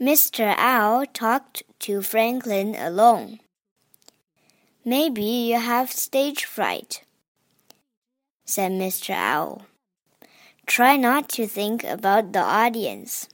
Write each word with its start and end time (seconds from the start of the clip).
Mr. 0.00 0.54
Owl 0.56 1.04
talked 1.12 1.62
to 1.78 2.00
Franklin 2.00 2.74
alone. 2.74 3.38
Maybe 4.82 5.22
you 5.22 5.60
have 5.60 5.92
stage 5.92 6.46
fright, 6.46 7.04
said 8.46 8.72
Mr. 8.72 9.10
Owl. 9.10 9.66
Try 10.64 10.96
not 10.96 11.28
to 11.30 11.46
think 11.46 11.84
about 11.84 12.32
the 12.32 12.40
audience. 12.40 13.28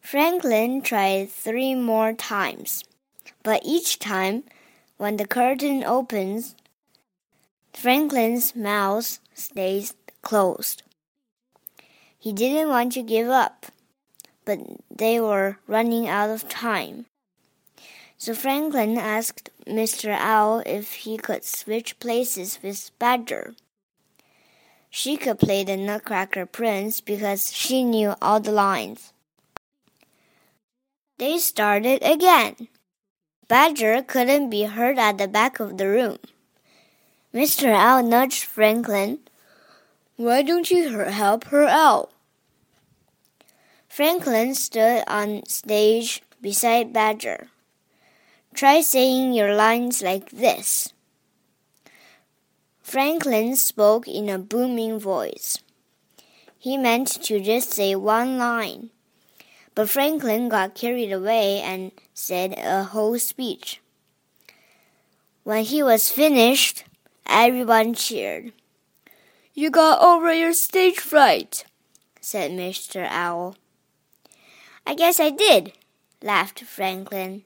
Franklin 0.00 0.82
tried 0.82 1.30
three 1.30 1.76
more 1.76 2.12
times, 2.12 2.82
but 3.44 3.62
each 3.64 4.00
time, 4.00 4.42
when 4.96 5.16
the 5.16 5.28
curtain 5.28 5.84
opens, 5.84 6.56
Franklin's 7.72 8.56
mouth 8.56 9.20
stays 9.32 9.94
closed. 10.22 10.82
He 12.18 12.32
didn't 12.32 12.68
want 12.68 12.92
to 12.94 13.02
give 13.04 13.28
up, 13.28 13.66
but 14.46 14.60
they 14.88 15.20
were 15.20 15.58
running 15.66 16.08
out 16.08 16.30
of 16.30 16.48
time. 16.48 17.04
So 18.16 18.32
Franklin 18.32 18.96
asked 18.96 19.50
Mr. 19.66 20.16
Owl 20.18 20.62
if 20.64 21.04
he 21.04 21.18
could 21.18 21.44
switch 21.44 22.00
places 22.00 22.58
with 22.62 22.90
Badger. 22.98 23.54
She 24.88 25.18
could 25.18 25.38
play 25.38 25.64
the 25.64 25.76
Nutcracker 25.76 26.46
Prince 26.46 27.02
because 27.02 27.52
she 27.52 27.84
knew 27.84 28.14
all 28.22 28.40
the 28.40 28.52
lines. 28.52 29.12
They 31.18 31.36
started 31.36 32.02
again. 32.02 32.68
Badger 33.48 34.02
couldn't 34.02 34.48
be 34.48 34.64
heard 34.64 34.98
at 34.98 35.18
the 35.18 35.28
back 35.28 35.60
of 35.60 35.76
the 35.76 35.88
room. 35.88 36.18
Mr. 37.34 37.68
Owl 37.68 38.02
nudged 38.02 38.44
Franklin. 38.44 39.18
Why 40.16 40.40
don't 40.40 40.70
you 40.70 40.88
help 40.88 41.44
her 41.44 41.64
out? 41.64 42.10
Franklin 43.96 44.54
stood 44.54 45.04
on 45.08 45.40
stage 45.46 46.20
beside 46.42 46.92
Badger. 46.92 47.48
Try 48.52 48.82
saying 48.82 49.32
your 49.32 49.54
lines 49.54 50.02
like 50.02 50.28
this. 50.28 50.92
Franklin 52.82 53.56
spoke 53.56 54.06
in 54.06 54.28
a 54.28 54.36
booming 54.36 54.98
voice. 54.98 55.60
He 56.58 56.76
meant 56.76 57.08
to 57.24 57.40
just 57.40 57.72
say 57.72 57.94
one 57.94 58.36
line. 58.36 58.90
But 59.74 59.88
Franklin 59.88 60.50
got 60.50 60.74
carried 60.74 61.10
away 61.10 61.62
and 61.62 61.90
said 62.12 62.52
a 62.58 62.84
whole 62.84 63.18
speech. 63.18 63.80
When 65.42 65.64
he 65.64 65.82
was 65.82 66.10
finished, 66.10 66.84
everyone 67.24 67.94
cheered. 67.94 68.52
You 69.54 69.70
got 69.70 70.02
over 70.04 70.34
your 70.34 70.52
stage 70.52 70.98
fright, 70.98 71.64
said 72.20 72.50
Mr. 72.50 73.08
Owl. 73.08 73.56
I 74.86 74.94
guess 74.94 75.18
I 75.18 75.30
did, 75.30 75.72
laughed 76.22 76.60
Franklin. 76.60 77.42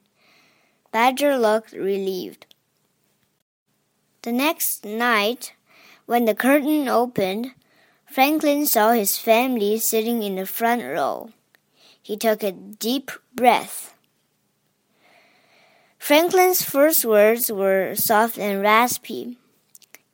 Badger 0.93 1.39
looked 1.39 1.73
relieved. 1.73 2.45
The 4.23 4.33
next 4.33 4.85
night, 4.85 5.55
when 6.05 6.27
the 6.27 6.35
curtain 6.35 6.87
opened, 6.87 7.53
Franklin 8.05 8.67
saw 8.67 8.93
his 8.93 9.17
family 9.17 9.79
sitting 9.79 10.23
in 10.23 10.37
the 10.37 10.45
front 10.45 10.83
row. 10.83 11.31
He 12.03 12.19
took 12.19 12.43
a 12.43 12.53
deep 12.53 13.11
breath. 13.35 13.95
Franklin's 15.99 16.63
first 16.63 17.05
words 17.07 17.51
were 17.51 17.95
soft 17.95 18.37
and 18.37 18.61
raspy. 18.61 19.39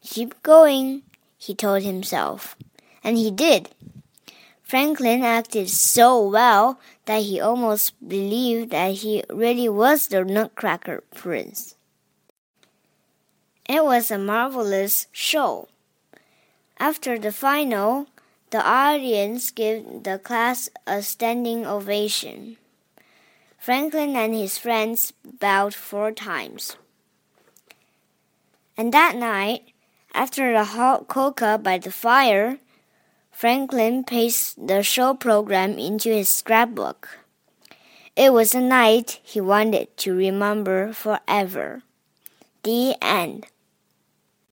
Keep 0.02 0.42
going, 0.42 1.02
he 1.38 1.54
told 1.54 1.82
himself. 1.82 2.56
And 3.02 3.16
he 3.16 3.32
did. 3.32 3.70
Franklin 4.66 5.22
acted 5.22 5.70
so 5.70 6.26
well 6.26 6.80
that 7.04 7.22
he 7.22 7.40
almost 7.40 7.94
believed 8.02 8.70
that 8.72 8.94
he 8.94 9.22
really 9.30 9.68
was 9.68 10.08
the 10.08 10.24
Nutcracker 10.24 11.04
Prince. 11.14 11.76
It 13.68 13.84
was 13.84 14.10
a 14.10 14.18
marvelous 14.18 15.06
show. 15.12 15.68
After 16.80 17.16
the 17.16 17.30
final, 17.30 18.08
the 18.50 18.58
audience 18.60 19.52
gave 19.52 20.02
the 20.02 20.18
class 20.18 20.68
a 20.84 21.00
standing 21.00 21.64
ovation. 21.64 22.56
Franklin 23.58 24.16
and 24.16 24.34
his 24.34 24.58
friends 24.58 25.12
bowed 25.22 25.74
four 25.74 26.10
times. 26.10 26.76
And 28.76 28.92
that 28.92 29.14
night, 29.14 29.62
after 30.12 30.52
the 30.52 30.64
hot 30.64 31.06
cocoa 31.06 31.56
by 31.56 31.78
the 31.78 31.92
fire, 31.92 32.58
Franklin 33.36 34.02
pasted 34.02 34.66
the 34.66 34.82
show 34.82 35.12
program 35.12 35.76
into 35.78 36.08
his 36.08 36.26
scrapbook. 36.26 37.18
It 38.16 38.32
was 38.32 38.54
a 38.54 38.62
night 38.62 39.20
he 39.22 39.42
wanted 39.42 39.94
to 39.98 40.16
remember 40.16 40.94
forever. 40.94 41.82
The 42.62 42.96
end. 43.02 43.44